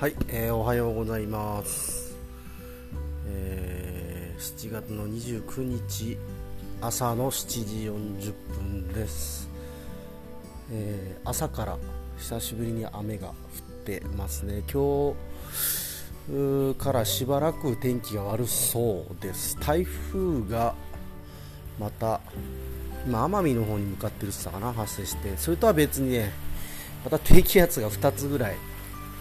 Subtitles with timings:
[0.00, 2.16] はい、えー、おはようございます、
[3.26, 6.16] えー、7月の29日
[6.80, 9.50] 朝の7時40分です、
[10.72, 11.78] えー、朝から
[12.16, 13.34] 久しぶりに雨が降っ
[13.84, 14.62] てますね。
[14.72, 15.12] 今
[16.30, 19.58] 日からしばらく天気が悪そうです。
[19.60, 20.74] 台風が
[21.78, 22.22] また
[23.06, 25.36] 今奄美の方に向かってるって言ったかな発生して。
[25.36, 26.32] それとは別にね
[27.04, 28.56] また低気圧が2つぐらい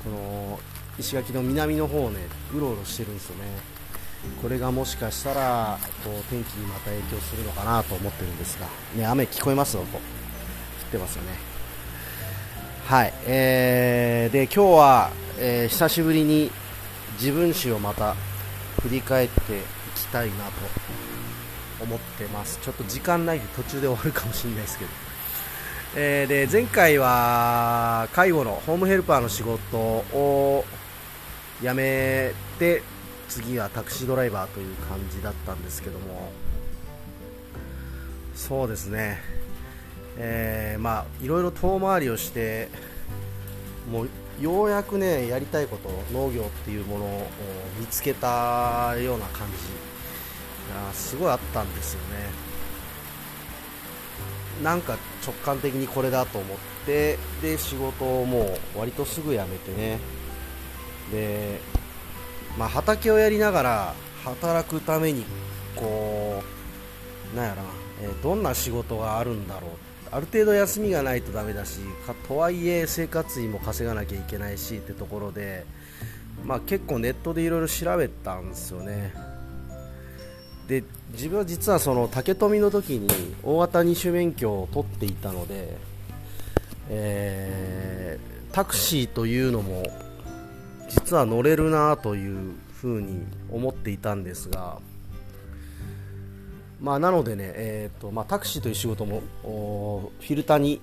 [0.04, 0.60] この
[0.98, 2.20] 石垣の南の方をね
[2.54, 3.80] うろうろしてるんですよね。
[4.42, 10.02] これがもしかしたらこう天気にまた影響するのかなと思ってるんですが、ね、雨聞こえますよと降っ
[10.92, 11.30] てますよね。
[12.86, 16.52] はい、えー、で今日は、えー、久しぶりに
[17.14, 18.16] 自分史をまた
[18.82, 19.62] 振り返ってい
[19.96, 20.52] きたいなと
[21.84, 22.60] 思ってます。
[22.62, 25.09] ちょっと時間ないで途中で終わるかもしれないですけど。
[25.96, 30.64] えー、で前回は介護のホームヘルパーの仕事を
[31.62, 32.84] 辞めて
[33.28, 36.32] 次はタクシードライバーという感じだったんですけども。
[38.40, 39.20] そうですね、
[40.18, 42.70] えー、まあいろいろ遠回りをして
[43.92, 44.10] もう
[44.42, 47.28] ようやくねやりたいこと農業っていうものを
[47.78, 52.49] 見つけたような感じがすごいあったんですよね。
[54.64, 60.00] なんか直感的にこれだと思ってで仕事をもう割とすぐ辞めてね。
[61.12, 61.60] で、
[62.58, 63.94] まあ、畑をやりながら
[64.24, 65.26] 働くために
[65.76, 66.44] こ
[67.34, 67.64] うなんやら、
[68.02, 69.72] えー、どんな仕事があるんだろう。
[70.12, 75.66] ある程度休みがないとダメだしかとはいえ生活費も稼がなきゃいけないしってところで、
[76.44, 79.14] まあ、結構ネットでいろいろ調べたんですよね。
[80.70, 80.84] で
[81.14, 83.08] 自分は実はその竹富の時に
[83.44, 85.76] 大型二種免許を取っていたので、
[86.90, 89.84] えー、タクシーというのも
[90.88, 94.80] 実は乗れるなというふうに思っていたんですが、
[96.80, 100.82] まあ、なのでね、えーとまあ、タクシーという仕事もフィルターに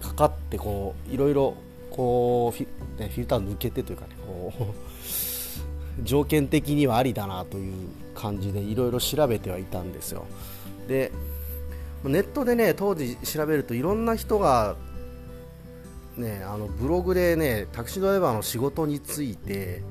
[0.00, 1.54] かかってこういろいろ
[1.90, 7.74] こうフィ,、ね、フィルター抜けてというかねこう条件的にはありだなという
[8.16, 10.24] 感じでいろいろ調べてはいたんですよ。
[10.88, 11.12] で
[12.04, 14.76] ネットでね当時調べるといろんな人が
[16.16, 19.82] ねあのブログでねタクシードライバーの仕事について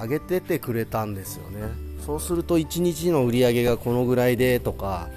[0.00, 1.60] 上げててくれたんですよね。
[2.04, 5.08] そうすると1日の売り上げがこのぐらいでとか、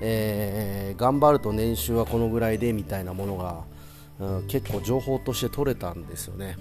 [0.00, 3.64] えー、頑張ると年収はこのぐらいでみたいなものが、
[4.20, 6.56] うん、結構情報として取れたんですよね。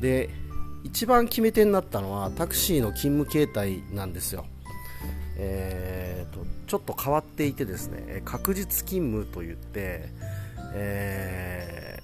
[0.00, 0.30] で
[0.84, 4.46] 一番決め手になったのはタクシーの勤務形態なんですよ、
[5.36, 10.08] えーと、ちょっと変わっていてですね確実勤務といって、
[10.74, 12.00] え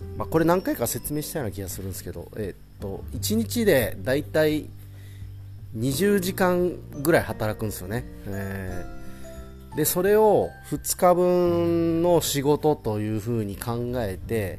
[0.00, 4.68] ー、まあ、これ何回か説明したような気がするんですけど、えーと、1日でだいたい
[5.76, 14.58] 20時間ぐらい働くんですよね、えー、でそれを2日分の仕事というふうに考えて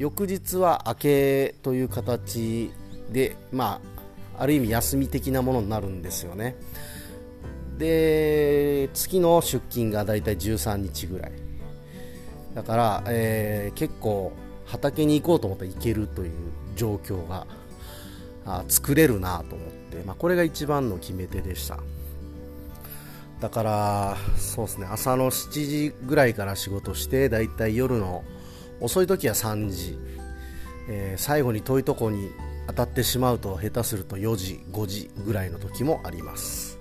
[0.00, 2.72] 翌日は明けという形
[3.12, 3.82] で、ま
[4.38, 6.56] あ、ある意味休み的なものになるんですよね。
[7.76, 11.32] で月の出勤がだいたい13日ぐらい。
[12.54, 14.32] だから、えー、結構
[14.64, 16.32] 畑に行こうと思ったら行けるという
[16.76, 17.46] 状況が
[18.46, 21.78] あ作れるなと思って、まあ、これが一番の決め手でした。
[23.38, 28.24] だからそうですね朝の7時ぐらいから仕事してだいたい夜の
[28.80, 29.98] 遅い時は3時、
[30.88, 32.30] えー、最後に遠いとこに
[32.66, 36.78] 当たってしまうと下手すると4時5時ぐらいの時もあります、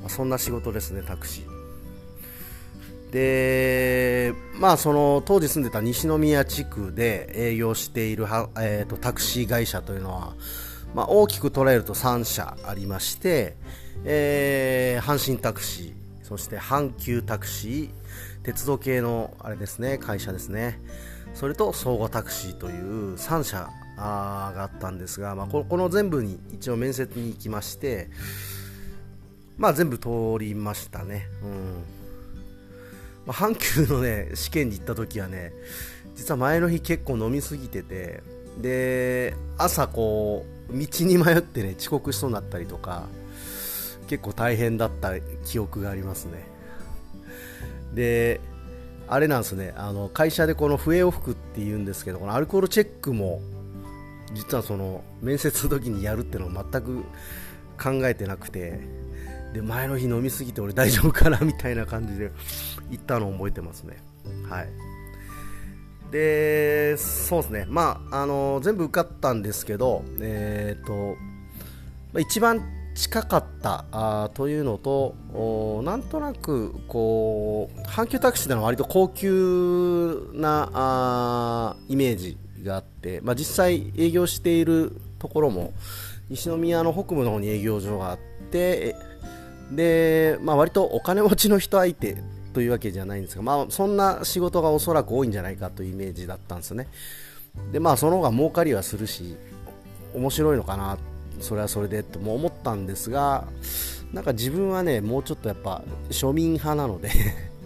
[0.00, 1.60] まあ、そんな仕事ですねタクシー。
[3.10, 10.34] でまあその当時住んでた西宮地区で営業しているはえーと、タクシー会社というのは、
[10.94, 13.56] まあ、大きく捉えると3社ありまして、
[14.04, 17.90] えー、阪神タクシーそして阪急タクシー
[18.44, 20.80] 鉄道系のあれですね会社ですね。
[21.34, 28.10] それと総合タクシーという3社があったんですが、まあ、この全部に一応面接に行きまして、
[29.56, 31.84] まあ、全部通りましたね、うん。
[33.26, 35.52] まあ、阪急の、ね、試験に行った時はね
[36.16, 38.22] 実は前の日結構飲みすぎてて
[38.60, 43.04] で朝こう道に迷ってね遅刻しそうになったりとか
[44.08, 46.44] 結構大変だった記憶がありますね。
[47.94, 48.40] で
[49.12, 49.74] あれなんですね。
[49.76, 53.40] あの会社でこの笛を吹くっていうんですけどこのアルコールチェックも
[54.32, 57.02] 実はその面接の時にやるっていうのを全く
[57.76, 58.78] 考えてなくて
[59.52, 62.30] で前の日飲みすぎて俺大丈夫かなみたいな感じで
[62.88, 63.96] 行ったのを覚えてますね。
[64.48, 64.68] はい。
[66.12, 67.66] でそうですね。
[67.68, 71.16] まああの全部受かったんですけどえっ、と
[72.16, 72.62] 一番
[73.00, 75.14] 近かったあというのと
[75.82, 85.72] なんとなくこう阪急タクシーでの割と高級なあイメージがあって、まあ、実際営業しているところも
[86.28, 88.18] 西宮の北部の方に営業所があっ
[88.50, 88.94] て
[89.72, 92.18] で、まあ、割とお金持ちの人相手
[92.52, 96.86] というわけじゃないんですが、まあ、そんな仕事がおそらく多いんじゃないかというイメージだったんですね。
[97.72, 99.36] でまあその方が儲かりはするし
[100.14, 100.98] 面白いのかな
[101.40, 103.48] それはそれでとも思ったんですが
[104.12, 107.10] なんか自分はねもうちょっとやっぱ庶民派なので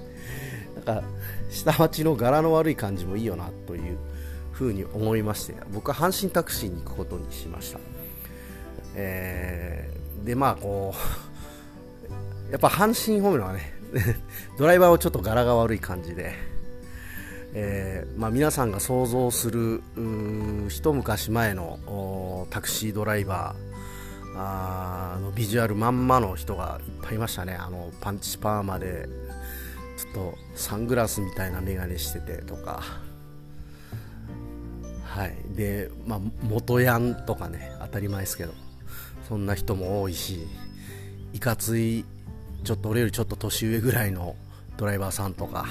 [0.76, 1.02] なんか
[1.50, 3.98] 下町の柄の悪い感じもいいよなという
[4.52, 7.80] ふうに思いまして僕は阪神タクシーに行くことにしました、
[8.94, 10.94] えー、でまあこ
[12.48, 13.74] うやっぱ阪神ホームランはね
[14.58, 16.34] ドライバーはちょっと柄が悪い感じで、
[17.56, 19.82] えーまあ、皆さんが想像する
[20.68, 23.74] 一昔前のタクシードライバー
[24.36, 27.54] あのビジュアルまんまの人がいっぱいいましたね。
[27.54, 29.08] あのパンチパーマで
[29.96, 32.82] ちょっとサングラスみたいな眼鏡しててとか。
[35.04, 35.36] はい。
[35.54, 38.52] でまあ元ヤンとかね当たり前ですけど
[39.28, 40.48] そんな人も多いし
[41.32, 42.04] いかつい
[42.64, 44.34] ちょっと俺よりちょっと年上ぐらいの
[44.76, 45.66] ドライバーさんとか。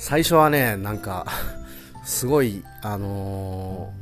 [0.00, 1.26] 最初はねなんか
[2.04, 3.92] すごいあの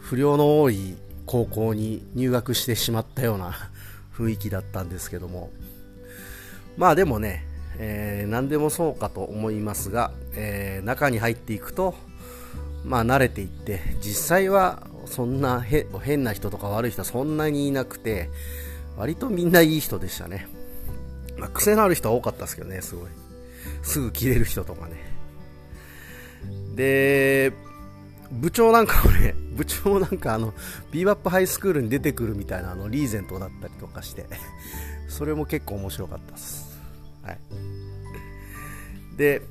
[0.00, 3.70] 不良の多い高校に入学してしまったような
[4.12, 5.50] 雰囲気だったんですけども
[6.76, 7.46] まあでもね、
[7.78, 11.94] えー、何でもそうかと思いますが、えー、中に入っていくと
[12.84, 18.30] まあ慣れていって実際はそんな変な人とか悪い人はそんなにいなくて
[18.96, 20.48] 割とみんないい人でしたね。
[21.36, 23.27] まあ、癖のある人は多かったですけどね、すごい。
[23.82, 24.96] すぐ切れる人とかね。
[26.74, 27.52] で、
[28.30, 30.54] 部長なんかもね、 部長なんかあの、
[30.92, 34.26] ビーバップハイスクールに出てくるみたいなあの、リーゼントだったりとかして、
[35.08, 36.78] それも結構面白かったです。
[37.22, 37.38] はい。
[39.16, 39.42] で、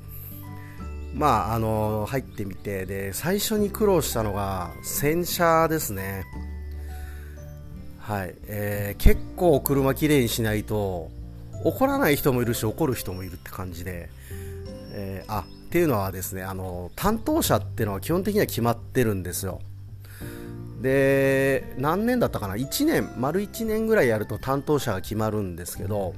[1.14, 6.24] まあ、あの、入ってみて、で、最初に苦労したのが、洗車ですね。
[8.08, 11.10] はいえー、結構車きれいにしないと
[11.64, 14.08] 怒らない人もいるし怒る人もいるって感じで、
[14.92, 19.60] えー、あっていうのはですねあの担当者っていうのは基本的には決まってるんですよ。
[20.80, 26.14] で何年だったかな？1年丸1年ぐらいやると担当者が決まるんですけど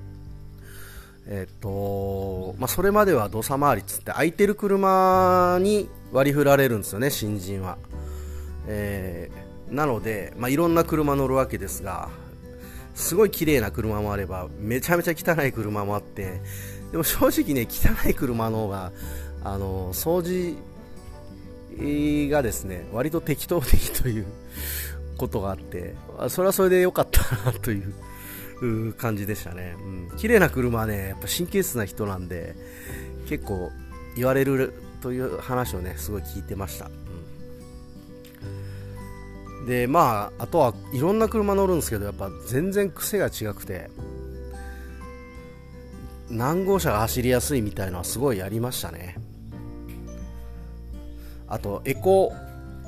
[1.26, 7.78] えっとまあ、それまでは土佐回りっつって空いてる車に割り振られるんですよね新人は、
[8.66, 12.08] えーなので、まあ、いろんな車乗るわけですが
[13.00, 16.40] すごい綺麗な車もあればめちゃめちゃ汚い車もあって
[16.92, 18.92] でも正直ね汚い車の方が
[19.42, 20.56] あの掃除
[22.30, 24.26] がですね割と適当的という
[25.16, 25.94] ことがあって
[26.28, 27.20] それはそれで良かった
[27.50, 29.76] なという感じでしたね、
[30.10, 32.54] うん、綺麗な車はねやっぱ神経質な人なんで
[33.28, 33.70] 結構
[34.16, 36.90] 言われるという話をねすごい聞いてました。
[39.66, 43.90] でまああとはいろんな車乗るんですけどやっぱ全然癖が違くて
[46.30, 49.16] 何号車が走りやすいみたいのはすごいやりましたね。
[51.48, 52.32] あとエコ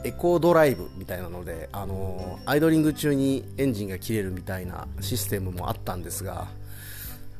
[0.04, 6.48] エコドライブみたいなので、あのー、アイドリング中にエンジンが切れるみたいなシステムもあったんですが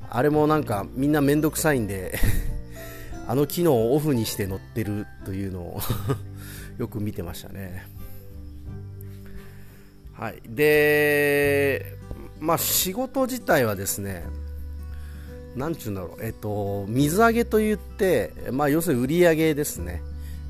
[0.08, 2.18] あれもなんかみんな面倒くさいんで
[3.26, 5.80] あの機能をオフにして乗ってるというのを
[6.78, 7.86] よく見てましたね。
[10.22, 11.96] はい、で、
[12.38, 14.22] まあ、仕事自体はですね、
[15.56, 20.00] なんちゅうんだろう、えっと、水揚げといって、まあ、要するに売り上げですね、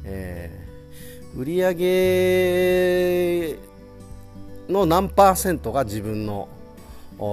[0.04, 1.74] えー、売り上
[3.48, 3.58] げ
[4.68, 6.50] の何パーセントが自分の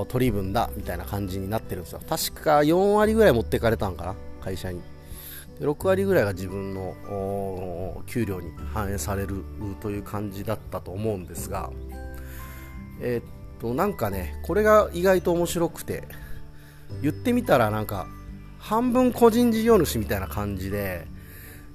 [0.07, 1.99] 取り分だみたいな感じになってるんですよ。
[2.07, 4.79] 確か4割ぐらい持ってかれたんかな、会社に。
[5.59, 9.43] 6割ぐらいが自分の給料に反映される
[9.81, 11.69] という感じだったと思うんですが、
[13.01, 13.23] えー、っ
[13.59, 16.07] となんかねこれが意外と面白くて
[17.01, 18.07] 言ってみたらなんか
[18.57, 21.07] 半分個人事業主みたいな感じで、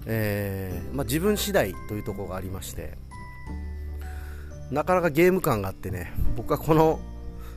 [0.06, 2.98] えー、まあ、自分次第というところがありまして
[4.70, 7.00] なかなかゲーム感があってね僕はこの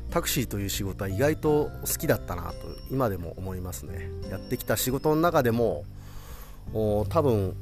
[0.10, 2.56] タクシーという仕事は意外と好きだったなと
[2.90, 4.10] 今でも思いますね。
[4.30, 5.84] やってきた仕事の中でも
[6.74, 7.56] 多分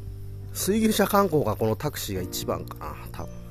[0.53, 3.44] 水牛車観光がこのタクシーが一番かな多分。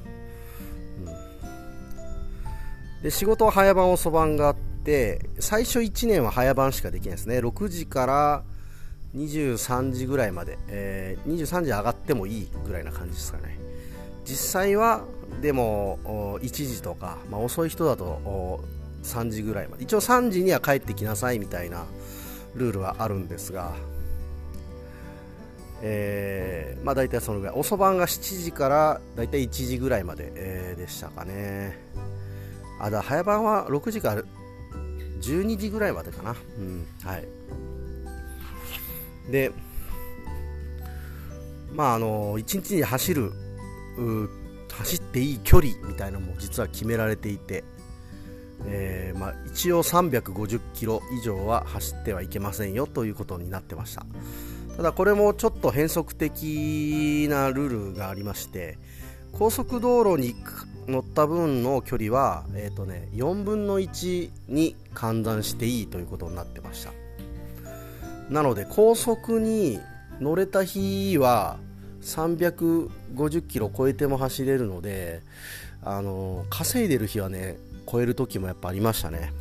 [3.04, 7.38] で仕事は早番遅番があって最初1年は早番しかできないですね。
[7.38, 8.44] 6時から
[9.14, 13.58] 23時ぐらいまで、えー、23時上がってもいいぐらいな感じですかね。
[14.24, 15.04] 実際は
[15.42, 15.98] でも
[16.40, 18.64] 1時とか、まあ、遅い人だと
[19.02, 19.84] 3時ぐらいまで。
[19.84, 21.84] 一応3時には帰ってきなさいみたいな
[22.54, 23.74] ルールはあるんですが
[25.82, 27.54] えー、まあ大体そのぐらい。
[27.54, 31.84] 遅番が7時から大体1時ぐらいまで、えー、でしたかね。
[32.84, 34.22] あだ早番は6時から
[35.22, 36.36] 12時ぐらいまでかな。
[36.58, 36.86] うん。
[37.02, 37.26] はい。
[39.32, 39.50] で
[41.72, 43.32] まああの1日に走る
[44.70, 47.64] 走っていい距離みたいなのも実は決められていて、
[48.66, 54.04] えー、まあ、一応350キロ以上は走ってはいけませんよということになってました。
[54.76, 58.76] ただこれもちょっと変則的なルールがありまして
[59.32, 60.34] 高速道路に
[60.88, 66.92] 乗った分の距離は、えーとね、4分の1に換算していいということになってました。
[68.30, 69.80] なので高速に
[70.20, 71.58] 乗れた日は
[72.02, 75.20] 350キロ超えても走れるので
[75.82, 77.56] あの稼いでる日はね
[77.90, 79.32] 超える時もやっぱありましたね、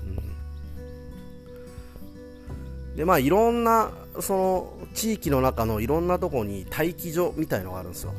[2.90, 8.14] うん、でまあいろんなその地域の中のいろんなとこに待機所みたいのがあるんですよ。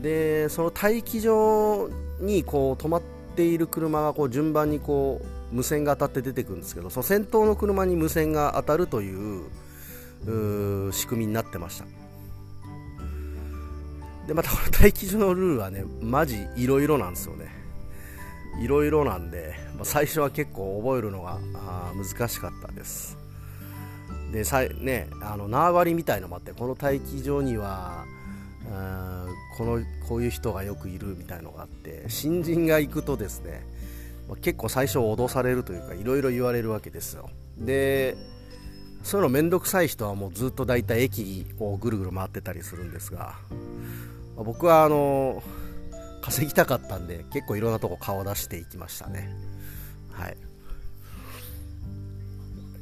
[0.00, 1.90] でその待機所
[2.22, 3.02] にこう止まっ
[3.36, 9.42] ている車がこう順番にこう無線が当たって出てくるんですけどその先頭の車に無線が当たるという
[10.92, 11.84] 仕組みになってました。
[14.26, 17.48] でまたこの待機所のルールはねマジいろいろなんですよね。
[18.60, 21.38] いろいろなんで、まあ、最初は結構覚えるのが
[21.96, 23.18] 難しかったです。
[24.30, 28.04] でさねあの縄張りみたいのもあってこの待機場には
[29.56, 33.66] このこういう人がよくいるみたいのがあって新人が行くとですね、
[34.40, 37.30] 結構最初脅されるというかいろいろ言われるわけですよ。
[37.58, 38.16] で
[39.02, 43.34] そういうの面倒くさい人はもうずっと大体駅をぐるぐる回ってたりするんですが、
[44.36, 45.42] 僕はあの
[46.22, 49.28] 稼ぎたかったんで結構いろんなとこ顔出していきましたね。
[50.12, 50.36] はい。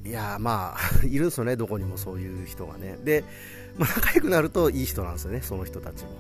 [0.05, 2.99] いやまあ いるんですよねどこにもそういう人がね。
[3.03, 3.25] で、
[3.81, 6.11] まあ、仲良くなるといい人なんですよねその人たちも、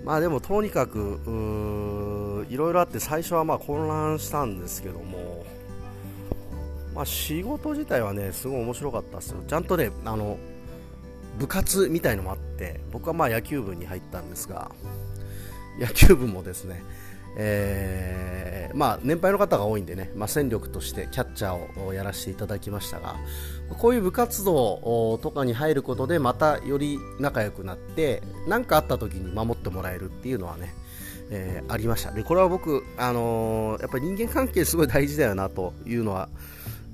[0.00, 5.44] うん、まあでもとにかくいろいろあって最初はまあ混乱したんですけども
[6.94, 9.42] まあ仕事自体はねすごい面白かったですよ。
[9.46, 10.38] ちゃんとねあの
[11.38, 14.70] 部活みたいのもあって僕はまあ野球部に入ったんですが
[15.78, 16.82] 野球部もですね
[17.36, 23.16] えー、まあ、年配の方が多いんでね、まあ、戦力としてキャッチャーをやらせていただきましたが
[23.78, 30.74] こういう部活動とかに入ることでまたより仲良くなって何かあった時に守ってもらえるっていうのはね、
[31.30, 32.12] えー、ありました。
[32.12, 36.28] でこれは僕、あのー、やっぱり人間関係すごい大事だよなというのは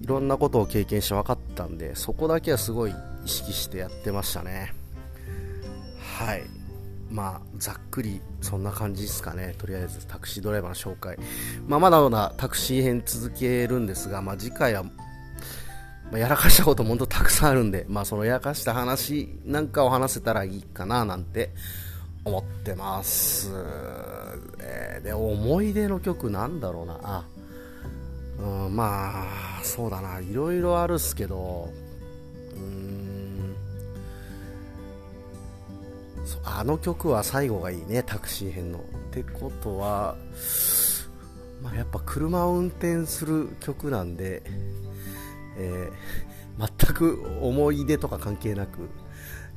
[0.01, 2.95] いろんなことを経験して分かったんでそこだけはすごい
[3.25, 4.73] 意識してやってましたね。
[6.19, 6.60] はい。
[7.11, 11.19] まあ、ざっくりそんな感じですかね、とりあえずタクシードライバーの紹介、
[11.67, 14.93] まあ、まだまだタクシー編続けるんですが、まあ、次回は、ま
[16.15, 21.51] あ、やらかしたことも本当たくさんあるんで、まあ、そのやらかした話なんかを話せたらいいかななんて
[22.25, 23.51] 思ってます。
[24.61, 27.25] えー、で、思い出の曲なんだろうな、あ、
[28.39, 29.27] うん、ま
[29.61, 31.71] あ、そうだな、いろいろあるっすけど、
[32.55, 33.00] うん
[36.45, 38.79] あの曲は最後がいいねタクシー編の。
[38.79, 38.83] っ
[39.13, 40.17] てことは、
[41.63, 44.43] まあ、やっぱ車を運転する曲なんで、
[45.57, 48.89] えー、全く思い出とか関係なく、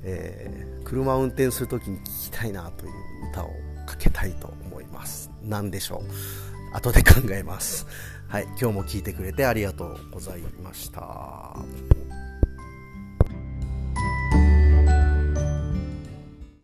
[0.04, 2.92] えー、車を運転するときに聴きたいなという
[3.32, 3.50] 歌を
[3.86, 5.30] かけたいと思います。
[5.44, 6.76] 何でしょう。
[6.76, 7.86] 後で考えます。
[8.28, 11.56] はい今日も聴いてくれてありがとうございました。